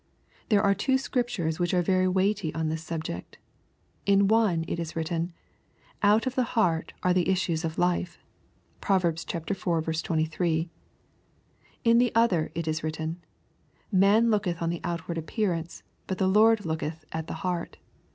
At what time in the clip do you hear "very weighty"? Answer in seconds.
1.83-2.51